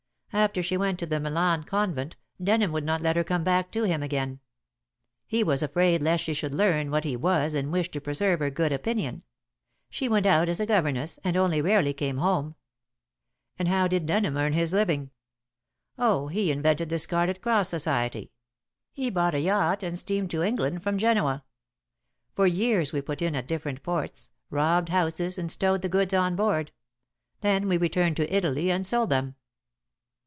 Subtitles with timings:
[0.33, 3.83] After she went to the Milan convent, Denham would not let her come back to
[3.83, 4.39] him again.
[5.27, 8.49] He was afraid lest she should learn what he was and wished to preserve her
[8.49, 9.23] good opinion.
[9.89, 12.55] She went out as a governess, and only rarely came home."
[13.59, 15.11] "And how did Denham earn his living?"
[15.97, 18.31] "Oh, he invented the Scarlet Cross Society.
[18.93, 21.43] He bought a yacht, and steamed to England from Genoa.
[22.33, 26.37] For years we put in at different ports, robbed houses and stowed the goods on
[26.37, 26.71] board.
[27.41, 29.35] Then we returned to Italy and sold them."